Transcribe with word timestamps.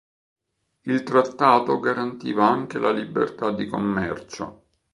Il 0.81 1.03
trattato 1.03 1.79
garantiva 1.79 2.47
anche 2.49 2.79
la 2.79 2.89
libertà 2.89 3.51
di 3.51 3.67
commercio. 3.67 4.63